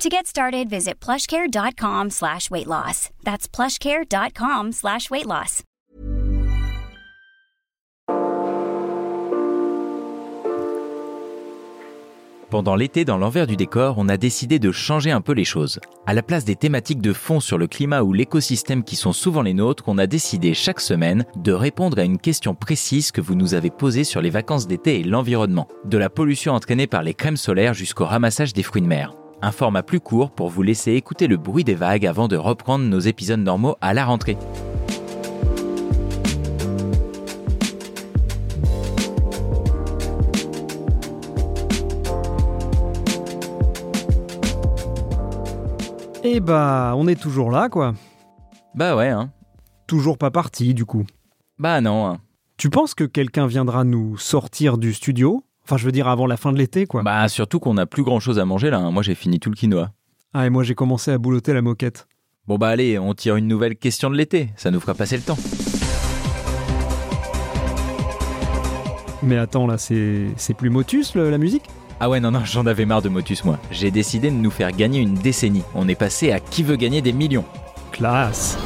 To 0.00 0.08
get 0.08 0.26
started, 0.26 0.70
visit 0.70 0.98
plushcare.com 0.98 2.08
slash 2.08 2.50
weight 2.50 2.66
loss. 2.66 3.10
That's 3.22 3.46
plushcare.com 3.46 4.72
slash 4.72 5.10
weight 5.10 5.26
loss. 5.26 5.62
Pendant 12.48 12.76
l'été, 12.76 13.04
dans 13.04 13.18
l'envers 13.18 13.46
du 13.46 13.56
décor, 13.56 13.96
on 13.98 14.08
a 14.08 14.16
décidé 14.16 14.58
de 14.58 14.72
changer 14.72 15.10
un 15.10 15.20
peu 15.20 15.32
les 15.32 15.44
choses. 15.44 15.80
À 16.06 16.14
la 16.14 16.22
place 16.22 16.46
des 16.46 16.56
thématiques 16.56 17.02
de 17.02 17.12
fond 17.12 17.38
sur 17.38 17.58
le 17.58 17.66
climat 17.66 18.02
ou 18.02 18.14
l'écosystème 18.14 18.84
qui 18.84 18.96
sont 18.96 19.12
souvent 19.12 19.42
les 19.42 19.54
nôtres, 19.54 19.84
on 19.86 19.98
a 19.98 20.06
décidé 20.06 20.54
chaque 20.54 20.80
semaine 20.80 21.26
de 21.36 21.52
répondre 21.52 21.98
à 21.98 22.04
une 22.04 22.18
question 22.18 22.54
précise 22.54 23.12
que 23.12 23.20
vous 23.20 23.34
nous 23.34 23.52
avez 23.52 23.70
posée 23.70 24.04
sur 24.04 24.22
les 24.22 24.30
vacances 24.30 24.66
d'été 24.66 25.00
et 25.00 25.04
l'environnement. 25.04 25.68
De 25.84 25.98
la 25.98 26.08
pollution 26.08 26.54
entraînée 26.54 26.86
par 26.86 27.02
les 27.02 27.12
crèmes 27.12 27.36
solaires 27.36 27.74
jusqu'au 27.74 28.06
ramassage 28.06 28.54
des 28.54 28.62
fruits 28.62 28.82
de 28.82 28.88
mer. 28.88 29.12
Un 29.42 29.52
format 29.52 29.82
plus 29.82 30.00
court 30.00 30.30
pour 30.30 30.48
vous 30.50 30.62
laisser 30.62 30.92
écouter 30.92 31.26
le 31.26 31.36
bruit 31.38 31.64
des 31.64 31.74
vagues 31.74 32.06
avant 32.06 32.28
de 32.28 32.36
reprendre 32.36 32.84
nos 32.84 32.98
épisodes 33.00 33.40
normaux 33.40 33.76
à 33.80 33.94
la 33.94 34.04
rentrée. 34.04 34.36
Et 46.22 46.40
bah, 46.40 46.92
on 46.96 47.08
est 47.08 47.20
toujours 47.20 47.50
là, 47.50 47.68
quoi. 47.68 47.94
Bah 48.74 48.94
ouais, 48.94 49.08
hein. 49.08 49.32
Toujours 49.86 50.18
pas 50.18 50.30
parti, 50.30 50.74
du 50.74 50.84
coup. 50.84 51.04
Bah 51.58 51.80
non. 51.80 52.06
hein. 52.06 52.18
Tu 52.58 52.68
penses 52.68 52.94
que 52.94 53.04
quelqu'un 53.04 53.46
viendra 53.46 53.84
nous 53.84 54.18
sortir 54.18 54.76
du 54.76 54.92
studio? 54.92 55.42
Enfin, 55.70 55.76
je 55.78 55.84
veux 55.86 55.92
dire, 55.92 56.08
avant 56.08 56.26
la 56.26 56.36
fin 56.36 56.52
de 56.52 56.58
l'été, 56.58 56.86
quoi. 56.86 57.04
Bah 57.04 57.28
surtout 57.28 57.60
qu'on 57.60 57.74
n'a 57.74 57.86
plus 57.86 58.02
grand 58.02 58.18
chose 58.18 58.40
à 58.40 58.44
manger 58.44 58.70
là. 58.70 58.78
hein. 58.80 58.90
Moi 58.90 59.04
j'ai 59.04 59.14
fini 59.14 59.38
tout 59.38 59.50
le 59.50 59.54
quinoa. 59.54 59.92
Ah, 60.34 60.44
et 60.44 60.50
moi, 60.50 60.64
j'ai 60.64 60.74
commencé 60.74 61.12
à 61.12 61.18
boulotter 61.18 61.52
la 61.52 61.62
moquette. 61.62 62.08
Bon 62.48 62.58
bah 62.58 62.66
allez, 62.70 62.98
on 62.98 63.14
tire 63.14 63.36
une 63.36 63.46
nouvelle 63.46 63.76
question 63.76 64.10
de 64.10 64.16
l'été. 64.16 64.50
Ça 64.56 64.72
nous 64.72 64.80
fera 64.80 64.94
passer 64.94 65.16
le 65.16 65.22
temps. 65.22 65.38
Mais 69.22 69.36
attends, 69.38 69.68
là, 69.68 69.78
c'est 69.78 70.54
plus 70.58 70.70
Motus, 70.70 71.14
le- 71.14 71.30
la 71.30 71.38
musique? 71.38 71.66
Ah 72.00 72.10
ouais, 72.10 72.18
non, 72.18 72.32
non, 72.32 72.44
j'en 72.44 72.66
avais 72.66 72.84
marre 72.84 73.02
de 73.02 73.08
Motus, 73.08 73.44
moi. 73.44 73.56
J'ai 73.70 73.92
décidé 73.92 74.28
de 74.30 74.34
nous 74.34 74.50
faire 74.50 74.72
gagner 74.72 74.98
une 74.98 75.14
décennie. 75.14 75.62
On 75.76 75.86
est 75.86 75.94
passé 75.94 76.32
à 76.32 76.40
qui 76.40 76.64
veut 76.64 76.74
gagner 76.76 77.00
des 77.00 77.12
millions. 77.12 77.44
Classe 77.92 78.58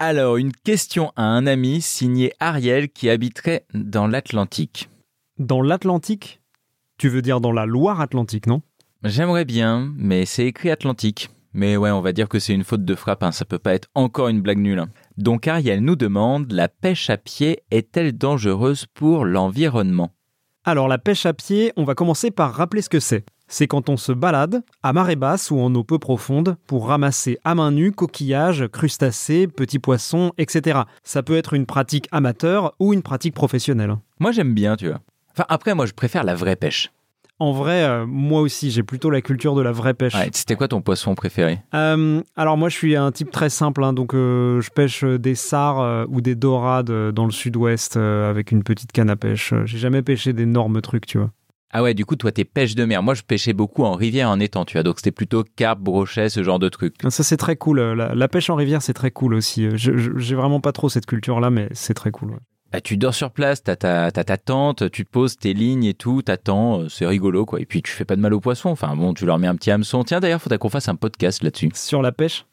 Alors, 0.00 0.36
une 0.36 0.52
question 0.52 1.12
à 1.16 1.24
un 1.24 1.46
ami 1.46 1.80
signé 1.80 2.32
Ariel 2.38 2.88
qui 2.88 3.10
habiterait 3.10 3.66
dans 3.74 4.06
l'Atlantique. 4.06 4.88
Dans 5.38 5.60
l'Atlantique? 5.60 6.40
Tu 6.98 7.08
veux 7.08 7.22
dire 7.22 7.40
dans 7.40 7.52
la 7.52 7.66
Loire-Atlantique, 7.66 8.46
non? 8.46 8.62
J'aimerais 9.02 9.44
bien, 9.44 9.92
mais 9.96 10.24
c'est 10.24 10.46
écrit 10.46 10.70
Atlantique. 10.70 11.30
Mais 11.52 11.76
ouais, 11.76 11.90
on 11.90 12.00
va 12.00 12.12
dire 12.12 12.28
que 12.28 12.38
c'est 12.38 12.54
une 12.54 12.64
faute 12.64 12.84
de 12.84 12.94
frappe, 12.94 13.22
hein. 13.22 13.32
ça 13.32 13.44
peut 13.44 13.58
pas 13.58 13.74
être 13.74 13.88
encore 13.94 14.28
une 14.28 14.40
blague 14.40 14.58
nulle. 14.58 14.78
hein. 14.78 14.90
Donc 15.16 15.48
Ariel 15.48 15.80
nous 15.80 15.96
demande, 15.96 16.52
la 16.52 16.68
pêche 16.68 17.10
à 17.10 17.16
pied 17.16 17.62
est-elle 17.70 18.16
dangereuse 18.16 18.86
pour 18.94 19.24
l'environnement? 19.24 20.12
Alors, 20.64 20.86
la 20.86 20.98
pêche 20.98 21.26
à 21.26 21.32
pied, 21.32 21.72
on 21.76 21.84
va 21.84 21.94
commencer 21.94 22.30
par 22.30 22.52
rappeler 22.54 22.82
ce 22.82 22.90
que 22.90 23.00
c'est. 23.00 23.24
C'est 23.48 23.66
quand 23.66 23.88
on 23.88 23.96
se 23.96 24.12
balade, 24.12 24.62
à 24.82 24.92
marée 24.92 25.16
basse 25.16 25.50
ou 25.50 25.58
en 25.58 25.74
eau 25.74 25.82
peu 25.82 25.98
profonde, 25.98 26.56
pour 26.66 26.88
ramasser 26.88 27.38
à 27.44 27.54
main 27.54 27.70
nue 27.70 27.92
coquillages, 27.92 28.68
crustacés, 28.68 29.48
petits 29.48 29.78
poissons, 29.78 30.32
etc. 30.38 30.80
Ça 31.02 31.22
peut 31.22 31.36
être 31.36 31.54
une 31.54 31.66
pratique 31.66 32.08
amateur 32.12 32.74
ou 32.78 32.92
une 32.92 33.02
pratique 33.02 33.34
professionnelle. 33.34 33.96
Moi 34.20 34.32
j'aime 34.32 34.54
bien, 34.54 34.76
tu 34.76 34.88
vois. 34.88 35.00
Enfin 35.32 35.46
après, 35.48 35.74
moi 35.74 35.86
je 35.86 35.92
préfère 35.92 36.24
la 36.24 36.34
vraie 36.34 36.56
pêche. 36.56 36.92
En 37.40 37.52
vrai, 37.52 37.84
euh, 37.84 38.04
moi 38.04 38.40
aussi, 38.40 38.72
j'ai 38.72 38.82
plutôt 38.82 39.10
la 39.10 39.20
culture 39.20 39.54
de 39.54 39.62
la 39.62 39.70
vraie 39.70 39.94
pêche. 39.94 40.14
Ouais, 40.14 40.28
C'était 40.32 40.56
quoi 40.56 40.66
ton 40.66 40.80
poisson 40.80 41.14
préféré? 41.14 41.60
Euh, 41.72 42.20
alors 42.34 42.56
moi, 42.56 42.68
je 42.68 42.76
suis 42.76 42.96
un 42.96 43.12
type 43.12 43.30
très 43.30 43.48
simple, 43.48 43.84
hein, 43.84 43.92
donc 43.92 44.12
euh, 44.12 44.60
je 44.60 44.70
pêche 44.70 45.04
des 45.04 45.36
sars 45.36 46.08
ou 46.10 46.20
des 46.20 46.34
dorades 46.34 46.90
dans 47.12 47.24
le 47.24 47.30
sud-ouest 47.30 47.96
avec 47.96 48.50
une 48.50 48.64
petite 48.64 48.90
canne 48.90 49.08
à 49.08 49.16
pêche. 49.16 49.54
J'ai 49.66 49.78
jamais 49.78 50.02
pêché 50.02 50.32
d'énormes 50.32 50.80
trucs, 50.80 51.06
tu 51.06 51.18
vois. 51.18 51.30
Ah 51.70 51.82
ouais, 51.82 51.92
du 51.92 52.06
coup, 52.06 52.16
toi, 52.16 52.32
t'es 52.32 52.44
pêche 52.44 52.74
de 52.74 52.84
mer. 52.84 53.02
Moi, 53.02 53.12
je 53.14 53.22
pêchais 53.22 53.52
beaucoup 53.52 53.84
en 53.84 53.92
rivière, 53.94 54.30
en 54.30 54.40
étang, 54.40 54.64
tu 54.64 54.74
vois. 54.74 54.82
Donc, 54.82 54.96
c'était 54.98 55.10
plutôt 55.10 55.44
carpe, 55.56 55.80
brochet, 55.80 56.30
ce 56.30 56.42
genre 56.42 56.58
de 56.58 56.68
trucs. 56.70 56.94
Ça, 57.10 57.22
c'est 57.22 57.36
très 57.36 57.56
cool. 57.56 57.78
euh, 57.78 57.94
La, 57.94 58.14
la 58.14 58.28
pêche 58.28 58.48
en 58.48 58.54
rivière, 58.54 58.80
c'est 58.80 58.94
très 58.94 59.10
cool 59.10 59.34
aussi. 59.34 59.66
Euh, 59.66 59.76
J'ai 59.76 60.34
vraiment 60.34 60.60
pas 60.60 60.72
trop 60.72 60.88
cette 60.88 61.04
culture-là, 61.06 61.50
mais 61.50 61.68
c'est 61.72 61.94
très 61.94 62.10
cool. 62.10 62.30
ouais. 62.30 62.38
Bah, 62.72 62.80
tu 62.82 62.96
dors 62.98 63.14
sur 63.14 63.30
place, 63.30 63.62
t'as 63.62 63.76
ta, 63.76 64.10
ta 64.10 64.36
tente, 64.36 64.90
tu 64.90 65.04
te 65.04 65.10
poses 65.10 65.36
tes 65.38 65.54
lignes 65.54 65.84
et 65.84 65.94
tout, 65.94 66.20
t'attends, 66.22 66.80
euh, 66.82 66.88
c'est 66.88 67.06
rigolo, 67.06 67.44
quoi. 67.46 67.60
Et 67.60 67.66
puis, 67.66 67.82
tu 67.82 67.90
fais 67.92 68.04
pas 68.04 68.16
de 68.16 68.20
mal 68.20 68.32
aux 68.34 68.40
poissons. 68.40 68.68
Enfin, 68.70 68.94
bon, 68.96 69.12
tu 69.14 69.24
leur 69.26 69.38
mets 69.38 69.46
un 69.46 69.54
petit 69.56 69.70
hameçon. 69.70 70.04
Tiens, 70.04 70.20
d'ailleurs, 70.20 70.40
faudrait 70.42 70.58
qu'on 70.58 70.68
fasse 70.70 70.88
un 70.88 70.94
podcast 70.96 71.42
là-dessus. 71.42 71.70
Sur 71.74 72.02
la 72.02 72.12
pêche? 72.12 72.44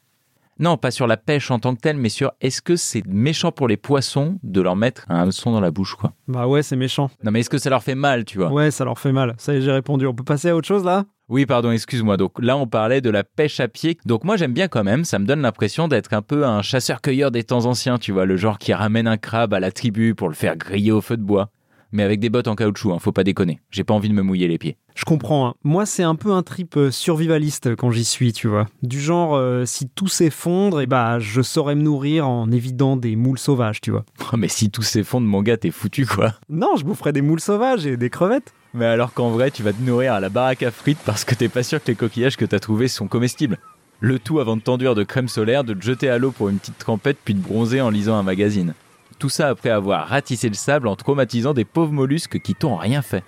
Non, 0.58 0.78
pas 0.78 0.90
sur 0.90 1.06
la 1.06 1.18
pêche 1.18 1.50
en 1.50 1.58
tant 1.58 1.74
que 1.74 1.80
telle, 1.80 1.98
mais 1.98 2.08
sur 2.08 2.32
est-ce 2.40 2.62
que 2.62 2.76
c'est 2.76 3.06
méchant 3.06 3.52
pour 3.52 3.68
les 3.68 3.76
poissons 3.76 4.38
de 4.42 4.62
leur 4.62 4.74
mettre 4.74 5.04
un 5.10 5.22
hameçon 5.22 5.52
dans 5.52 5.60
la 5.60 5.70
bouche, 5.70 5.94
quoi. 5.96 6.14
Bah 6.28 6.46
ouais, 6.46 6.62
c'est 6.62 6.76
méchant. 6.76 7.10
Non, 7.22 7.30
mais 7.30 7.40
est-ce 7.40 7.50
que 7.50 7.58
ça 7.58 7.68
leur 7.68 7.82
fait 7.82 7.94
mal, 7.94 8.24
tu 8.24 8.38
vois? 8.38 8.50
Ouais, 8.50 8.70
ça 8.70 8.86
leur 8.86 8.98
fait 8.98 9.12
mal. 9.12 9.34
Ça 9.36 9.52
y 9.52 9.58
est, 9.58 9.60
j'ai 9.60 9.72
répondu. 9.72 10.06
On 10.06 10.14
peut 10.14 10.24
passer 10.24 10.48
à 10.48 10.56
autre 10.56 10.66
chose 10.66 10.82
là? 10.82 11.04
Oui, 11.28 11.44
pardon, 11.44 11.72
excuse-moi. 11.72 12.16
Donc 12.16 12.40
là, 12.40 12.56
on 12.56 12.66
parlait 12.66 13.02
de 13.02 13.10
la 13.10 13.22
pêche 13.22 13.60
à 13.60 13.68
pied. 13.68 13.98
Donc 14.06 14.24
moi, 14.24 14.36
j'aime 14.36 14.54
bien 14.54 14.68
quand 14.68 14.84
même. 14.84 15.04
Ça 15.04 15.18
me 15.18 15.26
donne 15.26 15.42
l'impression 15.42 15.88
d'être 15.88 16.14
un 16.14 16.22
peu 16.22 16.46
un 16.46 16.62
chasseur-cueilleur 16.62 17.30
des 17.30 17.44
temps 17.44 17.66
anciens, 17.66 17.98
tu 17.98 18.12
vois, 18.12 18.24
le 18.24 18.36
genre 18.36 18.58
qui 18.58 18.72
ramène 18.72 19.08
un 19.08 19.18
crabe 19.18 19.52
à 19.52 19.60
la 19.60 19.72
tribu 19.72 20.14
pour 20.14 20.28
le 20.28 20.34
faire 20.34 20.56
griller 20.56 20.92
au 20.92 21.02
feu 21.02 21.16
de 21.18 21.22
bois. 21.22 21.50
Mais 21.92 22.02
avec 22.02 22.18
des 22.20 22.30
bottes 22.30 22.48
en 22.48 22.54
caoutchouc, 22.54 22.92
hein, 22.92 22.98
faut 22.98 23.12
pas 23.12 23.24
déconner. 23.24 23.60
J'ai 23.70 23.84
pas 23.84 23.94
envie 23.94 24.08
de 24.08 24.14
me 24.14 24.22
mouiller 24.22 24.48
les 24.48 24.58
pieds. 24.58 24.78
Je 24.96 25.04
comprends. 25.04 25.48
hein. 25.48 25.54
Moi, 25.62 25.84
c'est 25.86 26.02
un 26.02 26.14
peu 26.14 26.32
un 26.32 26.42
trip 26.42 26.76
euh, 26.76 26.90
survivaliste 26.90 27.76
quand 27.76 27.90
j'y 27.90 28.04
suis, 28.04 28.32
tu 28.32 28.48
vois. 28.48 28.66
Du 28.82 28.98
genre, 28.98 29.36
euh, 29.36 29.64
si 29.66 29.88
tout 29.88 30.08
s'effondre, 30.08 30.80
et 30.80 30.86
bah, 30.86 31.18
je 31.18 31.42
saurais 31.42 31.74
me 31.74 31.82
nourrir 31.82 32.26
en 32.28 32.50
évitant 32.50 32.96
des 32.96 33.14
moules 33.14 33.38
sauvages, 33.38 33.80
tu 33.82 33.90
vois. 33.90 34.04
Oh, 34.32 34.36
mais 34.38 34.48
si 34.48 34.70
tout 34.70 34.82
s'effondre, 34.82 35.26
mon 35.26 35.42
gars, 35.42 35.58
t'es 35.58 35.70
foutu, 35.70 36.06
quoi. 36.06 36.32
Non, 36.48 36.76
je 36.76 36.84
boufferais 36.84 37.12
des 37.12 37.20
moules 37.22 37.40
sauvages 37.40 37.86
et 37.86 37.96
des 37.98 38.08
crevettes. 38.10 38.52
Mais 38.74 38.86
alors 38.86 39.12
qu'en 39.12 39.30
vrai, 39.30 39.50
tu 39.50 39.62
vas 39.62 39.72
te 39.72 39.80
nourrir 39.82 40.14
à 40.14 40.20
la 40.20 40.28
baraque 40.30 40.62
à 40.62 40.70
frites 40.70 40.98
parce 41.04 41.24
que 41.24 41.34
t'es 41.34 41.48
pas 41.48 41.62
sûr 41.62 41.82
que 41.82 41.88
les 41.90 41.94
coquillages 41.94 42.36
que 42.36 42.44
t'as 42.44 42.58
trouvés 42.58 42.88
sont 42.88 43.06
comestibles. 43.06 43.58
Le 44.00 44.18
tout 44.18 44.40
avant 44.40 44.56
de 44.56 44.62
t'enduire 44.62 44.94
de 44.94 45.04
crème 45.04 45.28
solaire, 45.28 45.64
de 45.64 45.72
te 45.72 45.82
jeter 45.82 46.08
à 46.10 46.18
l'eau 46.18 46.30
pour 46.30 46.48
une 46.50 46.58
petite 46.58 46.78
trempette, 46.78 47.18
puis 47.24 47.34
de 47.34 47.40
bronzer 47.40 47.80
en 47.80 47.90
lisant 47.90 48.16
un 48.16 48.22
magazine. 48.22 48.74
Tout 49.18 49.30
ça 49.30 49.48
après 49.48 49.70
avoir 49.70 50.08
ratissé 50.08 50.48
le 50.48 50.54
sable 50.54 50.88
en 50.88 50.96
traumatisant 50.96 51.54
des 51.54 51.64
pauvres 51.64 51.92
mollusques 51.92 52.38
qui 52.40 52.54
t'ont 52.54 52.76
rien 52.76 53.00
fait. 53.00 53.24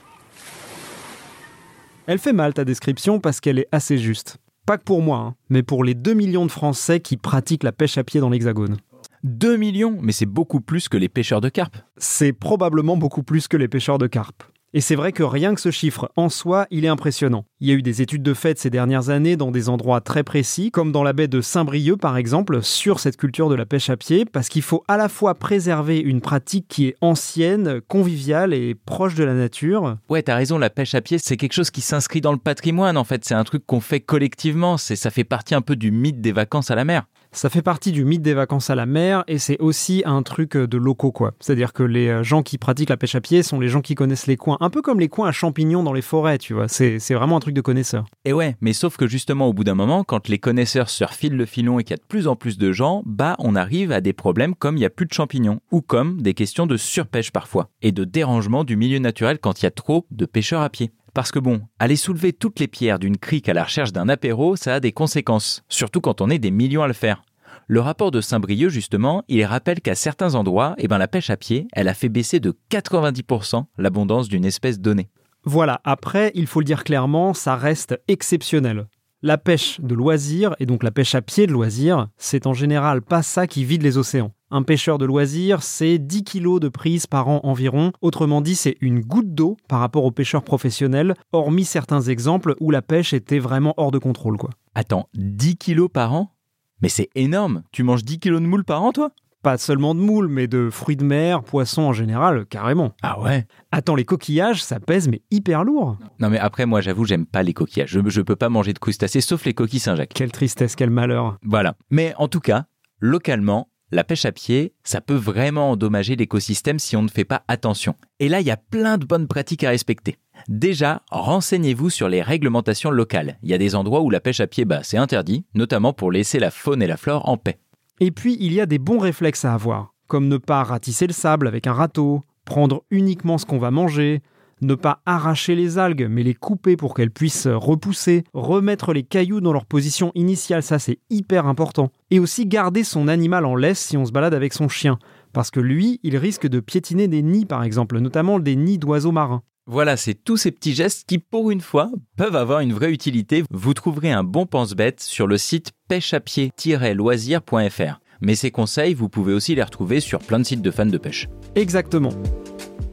Elle 2.08 2.18
fait 2.18 2.32
mal 2.32 2.54
ta 2.54 2.64
description 2.64 3.20
parce 3.20 3.38
qu'elle 3.38 3.58
est 3.58 3.68
assez 3.70 3.98
juste. 3.98 4.38
Pas 4.64 4.78
que 4.78 4.82
pour 4.82 5.02
moi, 5.02 5.18
hein, 5.18 5.34
mais 5.50 5.62
pour 5.62 5.84
les 5.84 5.92
2 5.94 6.14
millions 6.14 6.46
de 6.46 6.50
Français 6.50 7.00
qui 7.00 7.18
pratiquent 7.18 7.64
la 7.64 7.70
pêche 7.70 7.98
à 7.98 8.02
pied 8.02 8.18
dans 8.18 8.30
l'Hexagone. 8.30 8.78
2 9.24 9.58
millions 9.58 9.98
Mais 10.00 10.12
c'est 10.12 10.24
beaucoup 10.24 10.62
plus 10.62 10.88
que 10.88 10.96
les 10.96 11.10
pêcheurs 11.10 11.42
de 11.42 11.50
carpe. 11.50 11.76
C'est 11.98 12.32
probablement 12.32 12.96
beaucoup 12.96 13.22
plus 13.22 13.46
que 13.46 13.58
les 13.58 13.68
pêcheurs 13.68 13.98
de 13.98 14.06
carpe. 14.06 14.42
Et 14.74 14.82
c'est 14.82 14.96
vrai 14.96 15.12
que 15.12 15.22
rien 15.22 15.54
que 15.54 15.60
ce 15.60 15.70
chiffre 15.70 16.12
en 16.16 16.28
soi, 16.28 16.66
il 16.70 16.84
est 16.84 16.88
impressionnant. 16.88 17.46
Il 17.60 17.68
y 17.68 17.70
a 17.70 17.74
eu 17.74 17.82
des 17.82 18.02
études 18.02 18.22
de 18.22 18.34
fait 18.34 18.58
ces 18.58 18.68
dernières 18.68 19.08
années 19.08 19.36
dans 19.36 19.50
des 19.50 19.70
endroits 19.70 20.02
très 20.02 20.22
précis, 20.22 20.70
comme 20.70 20.92
dans 20.92 21.02
la 21.02 21.14
baie 21.14 21.26
de 21.28 21.40
Saint-Brieuc 21.40 21.96
par 21.96 22.18
exemple, 22.18 22.62
sur 22.62 23.00
cette 23.00 23.16
culture 23.16 23.48
de 23.48 23.54
la 23.54 23.64
pêche 23.64 23.88
à 23.88 23.96
pied, 23.96 24.26
parce 24.26 24.48
qu'il 24.50 24.62
faut 24.62 24.84
à 24.86 24.98
la 24.98 25.08
fois 25.08 25.34
préserver 25.34 25.98
une 25.98 26.20
pratique 26.20 26.66
qui 26.68 26.86
est 26.86 26.96
ancienne, 27.00 27.80
conviviale 27.88 28.52
et 28.52 28.74
proche 28.74 29.14
de 29.14 29.24
la 29.24 29.34
nature, 29.34 29.96
Ouais, 30.08 30.22
t'as 30.22 30.36
raison, 30.36 30.58
la 30.58 30.70
pêche 30.70 30.94
à 30.94 31.00
pied, 31.00 31.18
c'est 31.18 31.36
quelque 31.36 31.52
chose 31.52 31.70
qui 31.70 31.80
s'inscrit 31.80 32.20
dans 32.20 32.32
le 32.32 32.38
patrimoine 32.38 32.96
en 32.96 33.04
fait. 33.04 33.24
C'est 33.24 33.34
un 33.34 33.44
truc 33.44 33.64
qu'on 33.66 33.80
fait 33.80 34.00
collectivement. 34.00 34.76
Ça 34.76 35.10
fait 35.10 35.24
partie 35.24 35.54
un 35.54 35.60
peu 35.60 35.76
du 35.76 35.90
mythe 35.90 36.20
des 36.20 36.32
vacances 36.32 36.70
à 36.70 36.74
la 36.74 36.84
mer. 36.84 37.04
Ça 37.32 37.50
fait 37.50 37.62
partie 37.62 37.92
du 37.92 38.04
mythe 38.04 38.22
des 38.22 38.34
vacances 38.34 38.70
à 38.70 38.74
la 38.74 38.86
mer 38.86 39.22
et 39.28 39.38
c'est 39.38 39.58
aussi 39.60 40.02
un 40.06 40.22
truc 40.22 40.56
euh, 40.56 40.66
de 40.66 40.78
locaux 40.78 41.12
quoi. 41.12 41.34
C'est-à-dire 41.40 41.72
que 41.72 41.82
les 41.82 42.08
euh, 42.08 42.22
gens 42.22 42.42
qui 42.42 42.58
pratiquent 42.58 42.88
la 42.88 42.96
pêche 42.96 43.14
à 43.14 43.20
pied 43.20 43.42
sont 43.42 43.60
les 43.60 43.68
gens 43.68 43.80
qui 43.80 43.94
connaissent 43.94 44.26
les 44.26 44.36
coins, 44.36 44.56
un 44.60 44.70
peu 44.70 44.82
comme 44.82 44.98
les 44.98 45.08
coins 45.08 45.28
à 45.28 45.32
champignons 45.32 45.82
dans 45.82 45.92
les 45.92 46.02
forêts, 46.02 46.38
tu 46.38 46.54
vois. 46.54 46.68
C'est 46.68 46.98
vraiment 47.14 47.36
un 47.36 47.40
truc 47.40 47.54
de 47.54 47.60
connaisseur. 47.60 48.06
Et 48.24 48.32
ouais, 48.32 48.56
mais 48.60 48.72
sauf 48.72 48.96
que 48.96 49.06
justement 49.06 49.46
au 49.46 49.52
bout 49.52 49.64
d'un 49.64 49.74
moment, 49.74 50.04
quand 50.04 50.28
les 50.28 50.38
connaisseurs 50.38 50.88
se 50.88 51.04
refilent 51.04 51.36
le 51.36 51.46
filon 51.46 51.78
et 51.78 51.84
qu'il 51.84 51.92
y 51.92 51.94
a 51.94 52.02
de 52.02 52.08
plus 52.08 52.28
en 52.28 52.36
plus 52.36 52.58
de 52.58 52.72
gens, 52.72 53.02
bah 53.04 53.36
on 53.38 53.54
arrive 53.56 53.92
à 53.92 54.00
des 54.00 54.12
problèmes 54.12 54.54
comme 54.54 54.76
il 54.76 54.80
y 54.80 54.86
a 54.86 54.90
plus 54.90 55.06
de 55.06 55.12
champignons 55.12 55.60
ou 55.70 55.82
comme 55.82 56.20
des 56.22 56.34
questions 56.34 56.66
de 56.66 56.76
surpêche 56.76 57.30
parfois 57.30 57.68
et 57.82 57.92
de 57.92 58.04
dérangement 58.04 58.64
du 58.64 58.76
milieu 58.76 58.98
naturel 58.98 59.38
quand 59.38 59.60
il 59.60 59.66
y 59.66 59.68
a 59.68 59.70
trop 59.70 60.06
de 60.10 60.24
pêcheurs 60.24 60.62
à 60.62 60.70
pied. 60.70 60.90
Parce 61.18 61.32
que 61.32 61.40
bon, 61.40 61.62
aller 61.80 61.96
soulever 61.96 62.32
toutes 62.32 62.60
les 62.60 62.68
pierres 62.68 63.00
d'une 63.00 63.16
crique 63.16 63.48
à 63.48 63.52
la 63.52 63.64
recherche 63.64 63.92
d'un 63.92 64.08
apéro, 64.08 64.54
ça 64.54 64.74
a 64.74 64.78
des 64.78 64.92
conséquences, 64.92 65.64
surtout 65.68 66.00
quand 66.00 66.20
on 66.20 66.30
est 66.30 66.38
des 66.38 66.52
millions 66.52 66.84
à 66.84 66.86
le 66.86 66.92
faire. 66.92 67.24
Le 67.66 67.80
rapport 67.80 68.12
de 68.12 68.20
Saint-Brieuc, 68.20 68.68
justement, 68.68 69.24
il 69.26 69.44
rappelle 69.44 69.80
qu'à 69.80 69.96
certains 69.96 70.36
endroits, 70.36 70.76
eh 70.78 70.86
ben, 70.86 70.96
la 70.96 71.08
pêche 71.08 71.30
à 71.30 71.36
pied, 71.36 71.66
elle 71.72 71.88
a 71.88 71.94
fait 71.94 72.08
baisser 72.08 72.38
de 72.38 72.56
90% 72.70 73.64
l'abondance 73.78 74.28
d'une 74.28 74.44
espèce 74.44 74.78
donnée. 74.78 75.10
Voilà, 75.42 75.80
après, 75.82 76.30
il 76.36 76.46
faut 76.46 76.60
le 76.60 76.64
dire 76.64 76.84
clairement, 76.84 77.34
ça 77.34 77.56
reste 77.56 78.00
exceptionnel. 78.06 78.86
La 79.20 79.38
pêche 79.38 79.80
de 79.80 79.96
loisir, 79.96 80.54
et 80.60 80.66
donc 80.66 80.84
la 80.84 80.92
pêche 80.92 81.16
à 81.16 81.20
pied 81.20 81.48
de 81.48 81.52
loisir, 81.52 82.06
c'est 82.16 82.46
en 82.46 82.54
général 82.54 83.02
pas 83.02 83.24
ça 83.24 83.48
qui 83.48 83.64
vide 83.64 83.82
les 83.82 83.98
océans. 83.98 84.34
Un 84.50 84.62
pêcheur 84.62 84.96
de 84.96 85.04
loisir, 85.04 85.62
c'est 85.62 85.98
10 85.98 86.24
kilos 86.24 86.58
de 86.58 86.70
prise 86.70 87.06
par 87.06 87.28
an 87.28 87.40
environ. 87.42 87.92
Autrement 88.00 88.40
dit, 88.40 88.54
c'est 88.54 88.78
une 88.80 89.00
goutte 89.00 89.34
d'eau 89.34 89.58
par 89.68 89.80
rapport 89.80 90.04
aux 90.04 90.10
pêcheurs 90.10 90.42
professionnels, 90.42 91.14
hormis 91.32 91.66
certains 91.66 92.00
exemples 92.00 92.54
où 92.58 92.70
la 92.70 92.80
pêche 92.80 93.12
était 93.12 93.40
vraiment 93.40 93.74
hors 93.76 93.90
de 93.90 93.98
contrôle. 93.98 94.38
Quoi. 94.38 94.48
Attends, 94.74 95.10
10 95.12 95.56
kilos 95.58 95.90
par 95.92 96.14
an? 96.14 96.32
Mais 96.80 96.88
c'est 96.88 97.10
énorme 97.14 97.62
Tu 97.72 97.82
manges 97.82 98.04
10 98.04 98.20
kilos 98.20 98.40
de 98.40 98.46
moules 98.46 98.64
par 98.64 98.82
an, 98.82 98.92
toi? 98.92 99.10
Pas 99.42 99.58
seulement 99.58 99.94
de 99.94 100.00
moules, 100.00 100.28
mais 100.28 100.46
de 100.46 100.70
fruits 100.70 100.96
de 100.96 101.04
mer, 101.04 101.42
poissons 101.42 101.82
en 101.82 101.92
général, 101.92 102.46
carrément. 102.46 102.94
Ah 103.02 103.20
ouais? 103.20 103.46
Attends, 103.70 103.96
les 103.96 104.06
coquillages, 104.06 104.62
ça 104.62 104.80
pèse, 104.80 105.08
mais 105.08 105.20
hyper 105.30 105.62
lourd. 105.62 105.98
Non 106.20 106.30
mais 106.30 106.38
après, 106.38 106.64
moi 106.64 106.80
j'avoue, 106.80 107.04
j'aime 107.04 107.26
pas 107.26 107.42
les 107.42 107.52
coquillages. 107.52 107.90
Je, 107.90 108.00
je 108.08 108.22
peux 108.22 108.34
pas 108.34 108.48
manger 108.48 108.72
de 108.72 108.78
crustacés, 108.78 109.20
sauf 109.20 109.44
les 109.44 109.52
coquilles 109.52 109.78
Saint-Jacques. 109.78 110.14
Quelle 110.14 110.32
tristesse, 110.32 110.74
quel 110.74 110.90
malheur. 110.90 111.36
Voilà. 111.44 111.74
Mais 111.90 112.14
en 112.16 112.28
tout 112.28 112.40
cas, 112.40 112.64
localement, 112.98 113.68
la 113.90 114.04
pêche 114.04 114.24
à 114.24 114.32
pied, 114.32 114.74
ça 114.84 115.00
peut 115.00 115.14
vraiment 115.14 115.70
endommager 115.70 116.14
l'écosystème 116.14 116.78
si 116.78 116.96
on 116.96 117.02
ne 117.02 117.08
fait 117.08 117.24
pas 117.24 117.42
attention. 117.48 117.94
Et 118.20 118.28
là, 118.28 118.40
il 118.40 118.46
y 118.46 118.50
a 118.50 118.56
plein 118.56 118.98
de 118.98 119.06
bonnes 119.06 119.28
pratiques 119.28 119.64
à 119.64 119.70
respecter. 119.70 120.16
Déjà, 120.46 121.02
renseignez-vous 121.10 121.90
sur 121.90 122.08
les 122.08 122.22
réglementations 122.22 122.90
locales. 122.90 123.38
Il 123.42 123.48
y 123.48 123.54
a 123.54 123.58
des 123.58 123.74
endroits 123.74 124.02
où 124.02 124.10
la 124.10 124.20
pêche 124.20 124.40
à 124.40 124.46
pied, 124.46 124.64
bah, 124.64 124.80
c'est 124.82 124.98
interdit, 124.98 125.44
notamment 125.54 125.92
pour 125.92 126.12
laisser 126.12 126.38
la 126.38 126.50
faune 126.50 126.82
et 126.82 126.86
la 126.86 126.96
flore 126.96 127.28
en 127.28 127.36
paix. 127.36 127.58
Et 128.00 128.10
puis, 128.10 128.36
il 128.40 128.52
y 128.52 128.60
a 128.60 128.66
des 128.66 128.78
bons 128.78 128.98
réflexes 128.98 129.44
à 129.44 129.54
avoir, 129.54 129.94
comme 130.06 130.28
ne 130.28 130.36
pas 130.36 130.62
ratisser 130.62 131.06
le 131.06 131.12
sable 131.12 131.48
avec 131.48 131.66
un 131.66 131.72
râteau, 131.72 132.22
prendre 132.44 132.84
uniquement 132.90 133.38
ce 133.38 133.46
qu'on 133.46 133.58
va 133.58 133.70
manger, 133.70 134.22
ne 134.60 134.74
pas 134.74 135.00
arracher 135.06 135.54
les 135.54 135.78
algues, 135.78 136.06
mais 136.08 136.22
les 136.22 136.34
couper 136.34 136.76
pour 136.76 136.94
qu'elles 136.94 137.10
puissent 137.10 137.46
repousser, 137.46 138.24
remettre 138.32 138.92
les 138.92 139.02
cailloux 139.02 139.40
dans 139.40 139.52
leur 139.52 139.66
position 139.66 140.12
initiale, 140.14 140.62
ça 140.62 140.78
c'est 140.78 140.98
hyper 141.10 141.46
important. 141.46 141.90
Et 142.10 142.18
aussi 142.18 142.46
garder 142.46 142.84
son 142.84 143.08
animal 143.08 143.44
en 143.44 143.56
laisse 143.56 143.80
si 143.80 143.96
on 143.96 144.04
se 144.04 144.12
balade 144.12 144.34
avec 144.34 144.52
son 144.52 144.68
chien, 144.68 144.98
parce 145.32 145.50
que 145.50 145.60
lui, 145.60 146.00
il 146.02 146.16
risque 146.16 146.46
de 146.46 146.60
piétiner 146.60 147.08
des 147.08 147.22
nids 147.22 147.46
par 147.46 147.62
exemple, 147.62 147.98
notamment 147.98 148.38
des 148.38 148.56
nids 148.56 148.78
d'oiseaux 148.78 149.12
marins. 149.12 149.42
Voilà, 149.70 149.98
c'est 149.98 150.14
tous 150.14 150.38
ces 150.38 150.50
petits 150.50 150.74
gestes 150.74 151.06
qui, 151.06 151.18
pour 151.18 151.50
une 151.50 151.60
fois, 151.60 151.90
peuvent 152.16 152.36
avoir 152.36 152.60
une 152.60 152.72
vraie 152.72 152.90
utilité. 152.90 153.44
Vous 153.50 153.74
trouverez 153.74 154.10
un 154.10 154.24
bon 154.24 154.46
pense-bête 154.46 155.00
sur 155.00 155.26
le 155.26 155.36
site 155.36 155.72
pêcheapied-loisir.fr. 155.88 158.00
Mais 158.22 158.34
ces 158.34 158.50
conseils, 158.50 158.94
vous 158.94 159.10
pouvez 159.10 159.34
aussi 159.34 159.54
les 159.54 159.62
retrouver 159.62 160.00
sur 160.00 160.20
plein 160.20 160.38
de 160.38 160.44
sites 160.44 160.62
de 160.62 160.70
fans 160.70 160.86
de 160.86 160.96
pêche. 160.96 161.28
Exactement. 161.54 162.12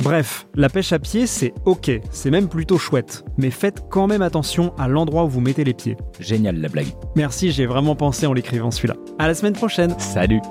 Bref, 0.06 0.46
la 0.54 0.69
pêche 0.69 0.94
à 0.94 1.00
pied, 1.00 1.25
c'est 1.25 1.52
ok, 1.66 1.90
c'est 2.12 2.30
même 2.30 2.48
plutôt 2.48 2.78
chouette. 2.78 3.25
Mais 3.38 3.50
faites 3.50 3.86
quand 3.90 4.06
même 4.06 4.22
attention 4.22 4.72
à 4.78 4.88
l'endroit 4.88 5.24
où 5.24 5.30
vous 5.30 5.42
mettez 5.42 5.63
les 5.63 5.74
pieds. 5.74 5.98
Génial 6.19 6.62
la 6.62 6.69
blague. 6.69 6.90
Merci, 7.16 7.52
j'ai 7.52 7.66
vraiment 7.66 7.96
pensé 7.96 8.28
en 8.28 8.34
l'écrivant 8.34 8.69
celui-là. 8.69 8.98
À 9.18 9.28
la 9.28 9.34
semaine 9.34 9.54
prochaine. 9.54 9.98
Salut. 9.98 10.42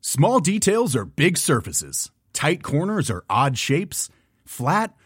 Small 0.00 0.40
details 0.40 0.96
are 0.96 1.06
big 1.06 1.36
surfaces. 1.36 2.10
Tight 2.32 2.64
corners 2.64 3.08
are 3.08 3.22
odd 3.30 3.56
shapes. 3.56 4.08
Flat, 4.44 4.88